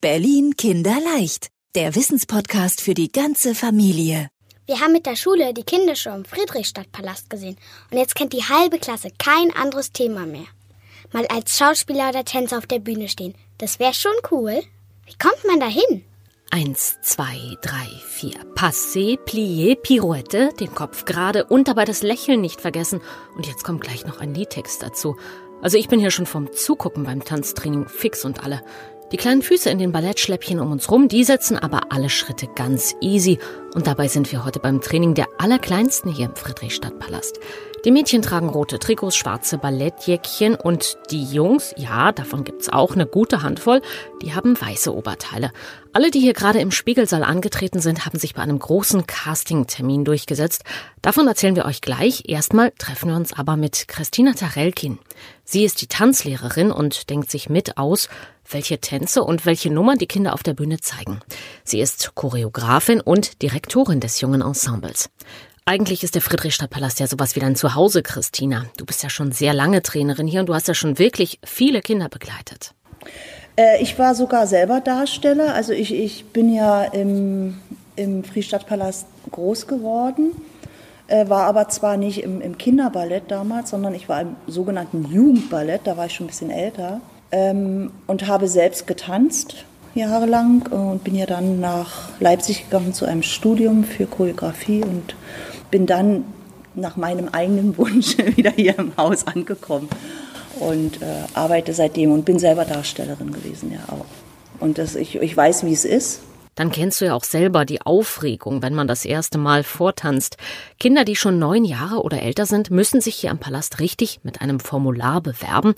Berlin 0.00 0.54
Kinderleicht, 0.56 1.48
der 1.74 1.96
Wissenspodcast 1.96 2.80
für 2.80 2.94
die 2.94 3.10
ganze 3.10 3.52
Familie. 3.52 4.28
Wir 4.64 4.78
haben 4.78 4.92
mit 4.92 5.06
der 5.06 5.16
Schule 5.16 5.52
die 5.52 5.64
Kindershow 5.64 6.14
im 6.14 6.24
Friedrichstadtpalast 6.24 7.28
gesehen 7.28 7.56
und 7.90 7.98
jetzt 7.98 8.14
kennt 8.14 8.32
die 8.32 8.44
halbe 8.44 8.78
Klasse 8.78 9.08
kein 9.18 9.52
anderes 9.56 9.90
Thema 9.90 10.24
mehr. 10.24 10.46
Mal 11.10 11.26
als 11.26 11.58
Schauspieler 11.58 12.10
oder 12.10 12.24
Tänzer 12.24 12.58
auf 12.58 12.66
der 12.68 12.78
Bühne 12.78 13.08
stehen, 13.08 13.34
das 13.58 13.80
wäre 13.80 13.92
schon 13.92 14.12
cool. 14.30 14.62
Wie 15.04 15.18
kommt 15.18 15.44
man 15.44 15.58
da 15.58 15.66
hin? 15.66 16.04
Eins, 16.52 16.98
zwei, 17.02 17.56
drei, 17.60 17.88
vier. 18.06 18.38
Passé, 18.54 19.18
plié, 19.18 19.74
Pirouette, 19.74 20.50
den 20.60 20.76
Kopf 20.76 21.06
gerade 21.06 21.44
und 21.44 21.66
dabei 21.66 21.84
das 21.84 22.04
Lächeln 22.04 22.40
nicht 22.40 22.60
vergessen. 22.60 23.00
Und 23.36 23.48
jetzt 23.48 23.64
kommt 23.64 23.80
gleich 23.80 24.06
noch 24.06 24.20
ein 24.20 24.32
Liedtext 24.32 24.80
dazu. 24.80 25.16
Also 25.60 25.76
ich 25.76 25.88
bin 25.88 25.98
hier 25.98 26.12
schon 26.12 26.26
vom 26.26 26.52
Zugucken 26.52 27.02
beim 27.02 27.24
Tanztraining 27.24 27.88
fix 27.88 28.24
und 28.24 28.44
alle. 28.44 28.62
Die 29.10 29.16
kleinen 29.16 29.40
Füße 29.40 29.70
in 29.70 29.78
den 29.78 29.90
Ballettschläppchen 29.90 30.60
um 30.60 30.70
uns 30.70 30.90
rum, 30.90 31.08
die 31.08 31.24
setzen 31.24 31.56
aber 31.56 31.92
alle 31.92 32.10
Schritte 32.10 32.46
ganz 32.54 32.94
easy. 33.00 33.38
Und 33.74 33.86
dabei 33.86 34.06
sind 34.06 34.30
wir 34.32 34.44
heute 34.44 34.60
beim 34.60 34.82
Training 34.82 35.14
der 35.14 35.28
Allerkleinsten 35.38 36.12
hier 36.12 36.26
im 36.26 36.36
Friedrichstadtpalast. 36.36 37.40
Die 37.88 37.92
Mädchen 37.92 38.20
tragen 38.20 38.50
rote 38.50 38.78
Trikots, 38.78 39.16
schwarze 39.16 39.56
Ballettjäckchen 39.56 40.56
und 40.56 40.98
die 41.10 41.24
Jungs, 41.24 41.72
ja, 41.78 42.12
davon 42.12 42.44
gibt's 42.44 42.68
auch 42.68 42.92
eine 42.92 43.06
gute 43.06 43.40
Handvoll, 43.40 43.80
die 44.20 44.34
haben 44.34 44.60
weiße 44.60 44.94
Oberteile. 44.94 45.52
Alle, 45.94 46.10
die 46.10 46.20
hier 46.20 46.34
gerade 46.34 46.60
im 46.60 46.70
Spiegelsaal 46.70 47.24
angetreten 47.24 47.80
sind, 47.80 48.04
haben 48.04 48.18
sich 48.18 48.34
bei 48.34 48.42
einem 48.42 48.58
großen 48.58 49.06
Casting-Termin 49.06 50.04
durchgesetzt. 50.04 50.64
Davon 51.00 51.26
erzählen 51.28 51.56
wir 51.56 51.64
euch 51.64 51.80
gleich. 51.80 52.24
Erstmal 52.28 52.72
treffen 52.72 53.08
wir 53.08 53.16
uns 53.16 53.32
aber 53.32 53.56
mit 53.56 53.88
Christina 53.88 54.34
Tarelkin. 54.34 54.98
Sie 55.44 55.64
ist 55.64 55.80
die 55.80 55.86
Tanzlehrerin 55.86 56.70
und 56.70 57.08
denkt 57.08 57.30
sich 57.30 57.48
mit 57.48 57.78
aus, 57.78 58.10
welche 58.50 58.80
Tänze 58.80 59.24
und 59.24 59.46
welche 59.46 59.72
Nummern 59.72 59.96
die 59.96 60.06
Kinder 60.06 60.34
auf 60.34 60.42
der 60.42 60.52
Bühne 60.52 60.78
zeigen. 60.78 61.20
Sie 61.64 61.80
ist 61.80 62.14
Choreografin 62.14 63.00
und 63.00 63.40
Direktorin 63.40 64.00
des 64.00 64.20
jungen 64.20 64.42
Ensembles. 64.42 65.08
Eigentlich 65.68 66.02
ist 66.02 66.14
der 66.14 66.22
Friedrichstadtpalast 66.22 66.98
ja 66.98 67.06
sowas 67.06 67.36
wie 67.36 67.40
dein 67.40 67.54
Zuhause, 67.54 68.02
Christina. 68.02 68.64
Du 68.78 68.86
bist 68.86 69.02
ja 69.02 69.10
schon 69.10 69.32
sehr 69.32 69.52
lange 69.52 69.82
Trainerin 69.82 70.26
hier 70.26 70.40
und 70.40 70.48
du 70.48 70.54
hast 70.54 70.66
ja 70.66 70.72
schon 70.72 70.98
wirklich 70.98 71.40
viele 71.44 71.82
Kinder 71.82 72.08
begleitet. 72.08 72.72
Äh, 73.54 73.82
ich 73.82 73.98
war 73.98 74.14
sogar 74.14 74.46
selber 74.46 74.80
Darsteller. 74.80 75.52
Also 75.52 75.74
ich, 75.74 75.92
ich 75.92 76.24
bin 76.24 76.54
ja 76.54 76.84
im, 76.84 77.58
im 77.96 78.24
Friedrichstadtpalast 78.24 79.08
groß 79.30 79.66
geworden, 79.66 80.30
äh, 81.06 81.28
war 81.28 81.42
aber 81.42 81.68
zwar 81.68 81.98
nicht 81.98 82.22
im, 82.22 82.40
im, 82.40 82.56
Kinderballett 82.56 83.24
damals, 83.30 83.68
sondern 83.68 83.94
ich 83.94 84.08
war 84.08 84.22
im 84.22 84.36
sogenannten 84.46 85.04
Jugendballett, 85.12 85.82
da 85.84 85.98
war 85.98 86.06
ich 86.06 86.14
schon 86.14 86.24
ein 86.24 86.30
bisschen 86.30 86.50
älter 86.50 87.02
ähm, 87.30 87.90
und 88.06 88.26
habe 88.26 88.48
selbst 88.48 88.86
getanzt 88.86 89.66
jahrelang 89.94 90.62
und 90.70 91.04
bin 91.04 91.14
ja 91.14 91.26
dann 91.26 91.60
nach 91.60 92.08
Leipzig 92.20 92.64
gegangen 92.64 92.94
zu 92.94 93.04
einem 93.04 93.22
Studium 93.22 93.84
für 93.84 94.06
Choreografie 94.06 94.82
und 94.82 95.14
bin 95.70 95.86
dann 95.86 96.24
nach 96.74 96.96
meinem 96.96 97.28
eigenen 97.28 97.76
Wunsch 97.76 98.16
wieder 98.36 98.50
hier 98.50 98.78
im 98.78 98.96
Haus 98.96 99.26
angekommen 99.26 99.88
und 100.60 101.02
äh, 101.02 101.24
arbeite 101.34 101.72
seitdem 101.72 102.12
und 102.12 102.24
bin 102.24 102.38
selber 102.38 102.64
Darstellerin 102.64 103.32
gewesen, 103.32 103.72
ja 103.72 103.80
auch. 103.92 104.06
Und 104.60 104.78
das, 104.78 104.96
ich, 104.96 105.16
ich 105.16 105.36
weiß, 105.36 105.64
wie 105.64 105.72
es 105.72 105.84
ist. 105.84 106.20
Dann 106.56 106.72
kennst 106.72 107.00
du 107.00 107.04
ja 107.04 107.14
auch 107.14 107.22
selber 107.22 107.64
die 107.64 107.82
Aufregung, 107.82 108.62
wenn 108.62 108.74
man 108.74 108.88
das 108.88 109.04
erste 109.04 109.38
Mal 109.38 109.62
vortanzt. 109.62 110.38
Kinder, 110.80 111.04
die 111.04 111.14
schon 111.14 111.38
neun 111.38 111.64
Jahre 111.64 112.02
oder 112.02 112.20
älter 112.20 112.46
sind, 112.46 112.72
müssen 112.72 113.00
sich 113.00 113.14
hier 113.14 113.30
am 113.30 113.38
Palast 113.38 113.78
richtig 113.78 114.20
mit 114.24 114.40
einem 114.40 114.58
Formular 114.58 115.20
bewerben 115.20 115.74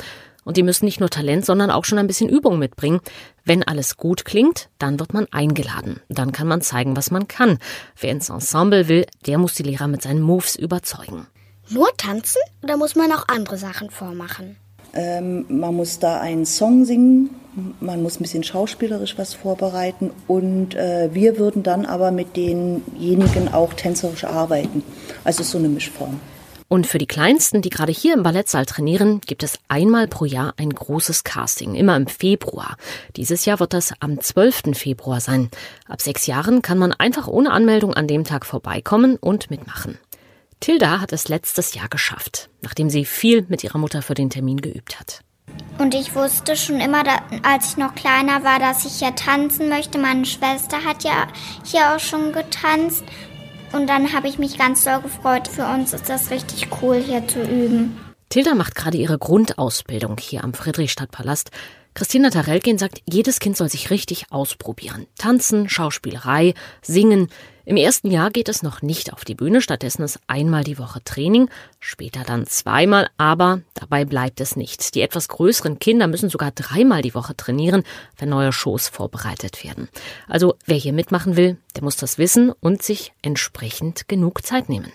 und 0.51 0.57
die 0.57 0.65
müssen 0.65 0.85
nicht 0.85 0.99
nur 0.99 1.11
Talent, 1.11 1.47
sondern 1.47 1.71
auch 1.71 1.85
schon 1.85 1.99
ein 1.99 2.09
bisschen 2.09 2.29
Übung 2.29 2.59
mitbringen. 2.59 2.99
Wenn 3.45 3.63
alles 3.63 3.97
gut 3.97 4.25
klingt, 4.25 4.69
dann 4.81 4.99
wird 4.99 5.15
man 5.15 5.29
eingeladen. 5.31 6.01
Dann 6.09 6.33
kann 6.33 6.49
man 6.49 6.61
zeigen, 6.61 6.97
was 6.97 7.13
man 7.13 7.29
kann. 7.29 7.61
Wer 7.97 8.11
ins 8.11 8.31
Ensemble 8.31 8.89
will, 8.89 9.07
der 9.27 9.39
muss 9.39 9.55
die 9.55 9.63
Lehrer 9.63 9.87
mit 9.87 10.03
seinen 10.03 10.21
Moves 10.21 10.57
überzeugen. 10.57 11.29
Nur 11.69 11.87
tanzen 11.97 12.41
oder 12.65 12.77
muss 12.77 12.97
man 12.97 13.13
auch 13.13 13.29
andere 13.29 13.59
Sachen 13.59 13.91
vormachen? 13.91 14.57
Ähm, 14.93 15.45
man 15.49 15.77
muss 15.77 16.01
da 16.01 16.21
einen 16.21 16.45
Song 16.45 16.85
singen, 16.85 17.31
man 17.79 18.03
muss 18.03 18.19
ein 18.19 18.25
bisschen 18.25 18.43
schauspielerisch 18.43 19.17
was 19.19 19.35
vorbereiten 19.35 20.11
und 20.27 20.75
äh, 20.75 21.11
wir 21.13 21.39
würden 21.39 21.63
dann 21.63 21.87
aber 21.87 22.11
mit 22.11 22.37
denjenigen 22.37 23.55
auch 23.55 23.73
tänzerisch 23.75 24.25
arbeiten. 24.25 24.83
Also 25.23 25.45
so 25.45 25.59
eine 25.59 25.69
Mischform. 25.69 26.19
Und 26.73 26.87
für 26.87 26.99
die 26.99 27.09
Kleinsten, 27.09 27.63
die 27.63 27.69
gerade 27.69 27.91
hier 27.91 28.15
im 28.15 28.23
Ballettsaal 28.23 28.65
trainieren, 28.65 29.21
gibt 29.23 29.43
es 29.43 29.59
einmal 29.67 30.07
pro 30.07 30.25
Jahr 30.25 30.55
ein 30.57 30.71
großes 30.71 31.25
Casting, 31.25 31.75
immer 31.75 31.97
im 31.97 32.07
Februar. 32.07 32.77
Dieses 33.17 33.45
Jahr 33.45 33.59
wird 33.59 33.73
das 33.75 33.93
am 33.99 34.21
12. 34.21 34.79
Februar 34.79 35.21
sein. 35.21 35.51
Ab 35.89 36.01
sechs 36.01 36.29
Jahren 36.29 36.63
kann 36.63 36.79
man 36.79 36.93
einfach 36.93 37.27
ohne 37.27 37.51
Anmeldung 37.51 37.95
an 37.95 38.07
dem 38.07 38.23
Tag 38.23 38.47
vorbeikommen 38.47 39.17
und 39.17 39.51
mitmachen. 39.51 39.99
Tilda 40.61 41.01
hat 41.01 41.13
es 41.13 41.27
letztes 41.27 41.75
Jahr 41.75 41.89
geschafft, 41.89 42.51
nachdem 42.63 42.89
sie 42.89 43.05
viel 43.05 43.45
mit 43.49 43.65
ihrer 43.65 43.79
Mutter 43.79 44.01
für 44.01 44.15
den 44.15 44.31
Termin 44.31 44.61
geübt 44.61 45.01
hat. 45.01 45.25
Und 45.79 45.97
ich 45.97 46.15
wusste 46.15 46.55
schon 46.55 46.81
immer, 46.81 47.03
als 47.43 47.71
ich 47.71 47.79
noch 47.79 47.97
kleiner 47.97 48.45
war, 48.45 48.61
dass 48.61 48.85
ich 48.85 49.01
ja 49.01 49.11
tanzen 49.11 49.69
möchte. 49.69 49.99
Meine 49.99 50.25
Schwester 50.25 50.85
hat 50.85 51.03
ja 51.03 51.27
hier 51.65 51.97
auch 51.97 51.99
schon 51.99 52.33
getanzt. 52.33 53.03
Und 53.73 53.89
dann 53.89 54.13
habe 54.13 54.29
ich 54.29 54.39
mich 54.39 54.59
ganz 54.59 54.85
doll 54.85 55.01
gefreut. 55.01 55.49
Für 55.49 55.67
uns 55.67 55.93
ist 55.93 56.09
das 56.09 56.31
richtig 56.31 56.69
cool, 56.83 56.97
hier 56.97 57.27
zu 57.27 57.41
üben. 57.43 58.10
Tilda 58.31 58.55
macht 58.55 58.77
gerade 58.77 58.97
ihre 58.97 59.19
Grundausbildung 59.19 60.17
hier 60.21 60.45
am 60.45 60.55
Friedrichstadtpalast. 60.55 61.51
Christina 61.95 62.31
Tarelkin 62.31 62.79
sagt, 62.79 63.03
jedes 63.11 63.41
Kind 63.41 63.57
soll 63.57 63.69
sich 63.69 63.91
richtig 63.91 64.27
ausprobieren. 64.31 65.09
Tanzen, 65.19 65.69
Schauspielerei, 65.69 66.55
singen. 66.81 67.29
Im 67.65 67.77
ersten 67.77 68.09
Jahr 68.09 68.31
geht 68.31 68.49
es 68.49 68.63
noch 68.63 68.83
nicht 68.83 69.13
auf 69.13 69.25
die 69.25 69.35
Bühne, 69.35 69.61
stattdessen 69.61 70.05
ist 70.05 70.21
einmal 70.29 70.63
die 70.63 70.79
Woche 70.79 71.03
Training, 71.03 71.51
später 71.81 72.23
dann 72.23 72.47
zweimal, 72.47 73.09
aber 73.19 73.63
dabei 73.75 74.05
bleibt 74.05 74.41
es 74.41 74.55
nicht. 74.55 74.95
Die 74.95 75.01
etwas 75.01 75.27
größeren 75.27 75.81
Kinder 75.81 76.07
müssen 76.07 76.31
sogar 76.31 76.53
dreimal 76.53 77.03
die 77.03 77.17
Woche 77.17 77.35
trainieren, 77.37 77.83
wenn 78.17 78.29
neue 78.29 78.53
Shows 78.53 78.87
vorbereitet 78.87 79.65
werden. 79.65 79.89
Also 80.29 80.55
wer 80.67 80.77
hier 80.77 80.93
mitmachen 80.93 81.37
will, 81.37 81.57
der 81.75 81.83
muss 81.83 81.97
das 81.97 82.17
wissen 82.17 82.53
und 82.61 82.81
sich 82.81 83.13
entsprechend 83.23 84.07
genug 84.07 84.47
Zeit 84.47 84.69
nehmen. 84.69 84.93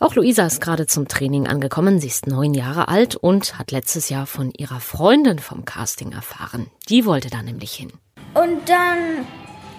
Auch 0.00 0.14
Luisa 0.14 0.46
ist 0.46 0.60
gerade 0.60 0.86
zum 0.86 1.08
Training 1.08 1.46
angekommen. 1.46 2.00
Sie 2.00 2.08
ist 2.08 2.26
neun 2.26 2.54
Jahre 2.54 2.88
alt 2.88 3.16
und 3.16 3.58
hat 3.58 3.70
letztes 3.70 4.08
Jahr 4.08 4.26
von 4.26 4.50
ihrer 4.50 4.80
Freundin 4.80 5.38
vom 5.38 5.64
Casting 5.64 6.12
erfahren. 6.12 6.70
Die 6.88 7.06
wollte 7.06 7.30
da 7.30 7.42
nämlich 7.42 7.72
hin. 7.72 7.92
Und 8.34 8.68
dann 8.68 9.26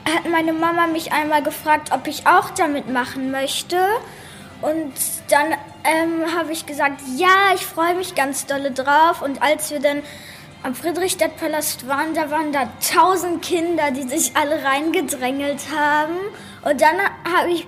hat 0.05 0.29
meine 0.29 0.53
Mama 0.53 0.87
mich 0.87 1.11
einmal 1.11 1.43
gefragt, 1.43 1.91
ob 1.91 2.07
ich 2.07 2.27
auch 2.27 2.51
damit 2.51 2.91
machen 2.91 3.31
möchte. 3.31 3.77
Und 4.61 4.93
dann 5.29 5.47
ähm, 5.83 6.35
habe 6.35 6.51
ich 6.51 6.65
gesagt, 6.65 7.01
ja, 7.17 7.53
ich 7.53 7.65
freue 7.65 7.95
mich 7.95 8.15
ganz 8.15 8.45
dolle 8.45 8.71
drauf. 8.71 9.21
Und 9.21 9.41
als 9.41 9.71
wir 9.71 9.79
dann 9.79 10.01
am 10.63 10.73
Friedrichstadtpalast 10.73 11.87
waren, 11.87 12.13
da 12.15 12.31
waren 12.31 12.51
da 12.51 12.69
tausend 12.93 13.43
Kinder, 13.43 13.91
die 13.91 14.03
sich 14.03 14.35
alle 14.35 14.63
reingedrängelt 14.63 15.61
haben. 15.75 16.15
Und 16.63 16.81
dann 16.81 16.97
habe 17.31 17.51
ich 17.51 17.67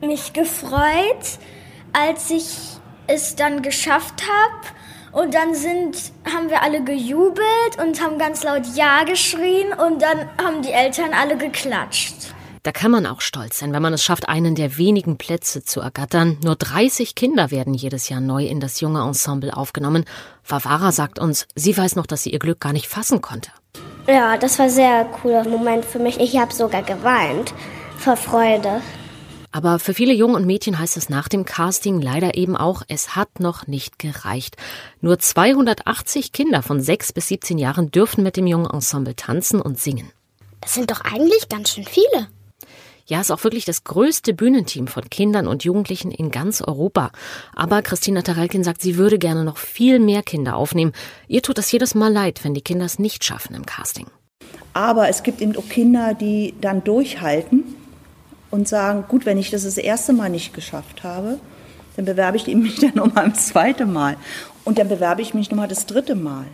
mich 0.00 0.32
gefreut, 0.32 1.38
als 1.92 2.30
ich 2.30 2.46
es 3.06 3.36
dann 3.36 3.62
geschafft 3.62 4.22
habe. 4.22 4.76
Und 5.10 5.34
dann 5.34 5.54
sind, 5.54 6.12
haben 6.32 6.50
wir 6.50 6.62
alle 6.62 6.84
gejubelt 6.84 7.78
und 7.82 8.00
haben 8.02 8.18
ganz 8.18 8.44
laut 8.44 8.62
Ja 8.74 9.04
geschrien 9.04 9.72
und 9.72 10.02
dann 10.02 10.28
haben 10.42 10.62
die 10.62 10.70
Eltern 10.70 11.12
alle 11.14 11.36
geklatscht. 11.36 12.14
Da 12.62 12.72
kann 12.72 12.90
man 12.90 13.06
auch 13.06 13.22
stolz 13.22 13.58
sein, 13.58 13.72
wenn 13.72 13.80
man 13.80 13.94
es 13.94 14.04
schafft, 14.04 14.28
einen 14.28 14.54
der 14.54 14.76
wenigen 14.76 15.16
Plätze 15.16 15.64
zu 15.64 15.80
ergattern. 15.80 16.36
Nur 16.44 16.56
30 16.56 17.14
Kinder 17.14 17.50
werden 17.50 17.72
jedes 17.72 18.10
Jahr 18.10 18.20
neu 18.20 18.44
in 18.44 18.60
das 18.60 18.80
junge 18.80 19.00
Ensemble 19.02 19.56
aufgenommen. 19.56 20.04
Vavara 20.46 20.92
sagt 20.92 21.18
uns, 21.18 21.46
sie 21.54 21.76
weiß 21.76 21.96
noch, 21.96 22.06
dass 22.06 22.24
sie 22.24 22.30
ihr 22.30 22.38
Glück 22.38 22.60
gar 22.60 22.74
nicht 22.74 22.88
fassen 22.88 23.22
konnte. 23.22 23.50
Ja, 24.06 24.36
das 24.36 24.58
war 24.58 24.66
ein 24.66 24.70
sehr 24.70 25.04
cooler 25.04 25.44
Moment 25.44 25.84
für 25.84 25.98
mich. 25.98 26.20
Ich 26.20 26.36
habe 26.36 26.52
sogar 26.52 26.82
geweint 26.82 27.54
vor 27.96 28.16
Freude. 28.16 28.82
Aber 29.50 29.78
für 29.78 29.94
viele 29.94 30.12
Jungen 30.12 30.34
und 30.34 30.46
Mädchen 30.46 30.78
heißt 30.78 30.96
es 30.96 31.08
nach 31.08 31.28
dem 31.28 31.44
Casting 31.44 32.00
leider 32.00 32.36
eben 32.36 32.56
auch, 32.56 32.82
es 32.88 33.16
hat 33.16 33.40
noch 33.40 33.66
nicht 33.66 33.98
gereicht. 33.98 34.56
Nur 35.00 35.18
280 35.18 36.32
Kinder 36.32 36.62
von 36.62 36.80
6 36.80 37.12
bis 37.12 37.28
17 37.28 37.56
Jahren 37.58 37.90
dürfen 37.90 38.22
mit 38.22 38.36
dem 38.36 38.46
jungen 38.46 38.70
Ensemble 38.70 39.16
tanzen 39.16 39.60
und 39.60 39.80
singen. 39.80 40.10
Das 40.60 40.74
sind 40.74 40.90
doch 40.90 41.00
eigentlich 41.00 41.48
ganz 41.48 41.70
schön 41.70 41.84
viele. 41.84 42.28
Ja, 43.06 43.22
ist 43.22 43.30
auch 43.30 43.42
wirklich 43.42 43.64
das 43.64 43.84
größte 43.84 44.34
Bühnenteam 44.34 44.86
von 44.86 45.08
Kindern 45.08 45.46
und 45.46 45.64
Jugendlichen 45.64 46.10
in 46.10 46.30
ganz 46.30 46.60
Europa. 46.60 47.10
Aber 47.54 47.80
Christina 47.80 48.20
Taralkin 48.20 48.62
sagt, 48.62 48.82
sie 48.82 48.98
würde 48.98 49.18
gerne 49.18 49.44
noch 49.44 49.56
viel 49.56 49.98
mehr 49.98 50.22
Kinder 50.22 50.56
aufnehmen. 50.56 50.92
Ihr 51.26 51.40
tut 51.40 51.56
das 51.56 51.72
jedes 51.72 51.94
Mal 51.94 52.12
leid, 52.12 52.44
wenn 52.44 52.52
die 52.52 52.60
Kinder 52.60 52.84
es 52.84 52.98
nicht 52.98 53.24
schaffen 53.24 53.54
im 53.54 53.64
Casting. 53.64 54.08
Aber 54.74 55.08
es 55.08 55.22
gibt 55.22 55.40
eben 55.40 55.56
auch 55.56 55.68
Kinder, 55.70 56.12
die 56.12 56.54
dann 56.60 56.84
durchhalten 56.84 57.67
und 58.50 58.68
sagen, 58.68 59.04
gut, 59.08 59.26
wenn 59.26 59.38
ich 59.38 59.50
das 59.50 59.64
das 59.64 59.78
erste 59.78 60.12
Mal 60.12 60.30
nicht 60.30 60.54
geschafft 60.54 61.04
habe, 61.04 61.38
dann 61.96 62.04
bewerbe 62.04 62.36
ich 62.36 62.46
mich 62.46 62.76
dann 62.80 62.94
nochmal 62.94 63.30
das 63.30 63.48
zweite 63.48 63.86
Mal. 63.86 64.16
Und 64.64 64.78
dann 64.78 64.88
bewerbe 64.88 65.22
ich 65.22 65.34
mich 65.34 65.50
nochmal 65.50 65.68
das 65.68 65.86
dritte 65.86 66.14
Mal. 66.14 66.46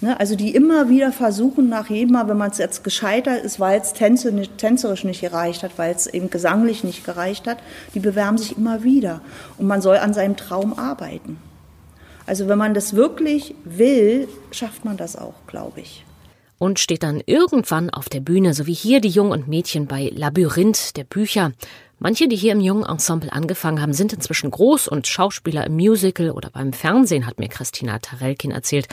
Ne, 0.00 0.18
also 0.18 0.34
die 0.34 0.52
immer 0.52 0.88
wieder 0.88 1.12
versuchen, 1.12 1.68
nach 1.68 1.88
jedem 1.88 2.14
Mal, 2.14 2.28
wenn 2.28 2.36
man 2.36 2.50
es 2.50 2.58
jetzt 2.58 2.82
gescheitert 2.82 3.44
ist, 3.44 3.60
weil 3.60 3.80
es 3.80 3.92
tänzerisch 3.92 5.04
nicht 5.04 5.20
gereicht 5.20 5.62
hat, 5.62 5.78
weil 5.78 5.94
es 5.94 6.08
eben 6.08 6.28
gesanglich 6.28 6.82
nicht 6.82 7.04
gereicht 7.04 7.46
hat, 7.46 7.58
die 7.94 8.00
bewerben 8.00 8.36
sich 8.36 8.58
immer 8.58 8.82
wieder. 8.82 9.20
Und 9.58 9.68
man 9.68 9.80
soll 9.80 9.98
an 9.98 10.12
seinem 10.12 10.36
Traum 10.36 10.76
arbeiten. 10.76 11.38
Also 12.26 12.48
wenn 12.48 12.58
man 12.58 12.74
das 12.74 12.96
wirklich 12.96 13.54
will, 13.64 14.26
schafft 14.50 14.84
man 14.84 14.96
das 14.96 15.14
auch, 15.14 15.34
glaube 15.46 15.80
ich. 15.80 16.04
Und 16.62 16.78
steht 16.78 17.02
dann 17.02 17.20
irgendwann 17.26 17.90
auf 17.90 18.08
der 18.08 18.20
Bühne, 18.20 18.54
so 18.54 18.68
wie 18.68 18.72
hier 18.72 19.00
die 19.00 19.08
Jungen 19.08 19.32
und 19.32 19.48
Mädchen 19.48 19.88
bei 19.88 20.12
Labyrinth 20.14 20.96
der 20.96 21.02
Bücher. 21.02 21.50
Manche, 21.98 22.28
die 22.28 22.36
hier 22.36 22.52
im 22.52 22.60
jungen 22.60 22.84
Ensemble 22.84 23.32
angefangen 23.32 23.82
haben, 23.82 23.92
sind 23.92 24.12
inzwischen 24.12 24.52
groß 24.52 24.86
und 24.86 25.08
Schauspieler 25.08 25.66
im 25.66 25.74
Musical 25.74 26.30
oder 26.30 26.50
beim 26.50 26.72
Fernsehen, 26.72 27.26
hat 27.26 27.40
mir 27.40 27.48
Christina 27.48 27.98
Tarelkin 27.98 28.52
erzählt. 28.52 28.86